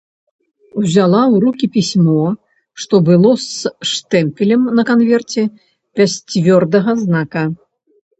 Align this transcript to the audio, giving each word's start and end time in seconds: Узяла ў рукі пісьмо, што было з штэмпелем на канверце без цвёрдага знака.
Узяла 0.83 1.17
ў 1.33 1.35
рукі 1.43 1.65
пісьмо, 1.75 2.23
што 2.85 3.01
было 3.09 3.31
з 3.43 3.71
штэмпелем 3.91 4.63
на 4.79 4.83
канверце 4.91 5.45
без 6.01 6.11
цвёрдага 6.33 6.91
знака. 7.03 7.43